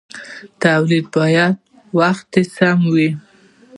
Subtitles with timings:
[0.63, 1.55] تولید باید
[1.99, 3.09] وخت ته سم وي.